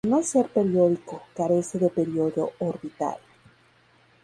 [0.03, 3.17] Al no ser periódico, carece de período orbital.